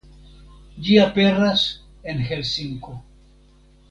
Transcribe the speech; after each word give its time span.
Ĝi 0.85 0.95
aperas 1.01 1.67
en 2.13 2.25
Helsinko. 2.31 2.97